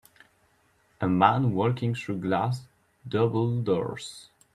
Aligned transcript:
A 0.99 1.07
man 1.07 1.53
walking 1.53 1.93
through 1.93 2.21
glass 2.21 2.65
double 3.07 3.61
doors. 3.61 4.31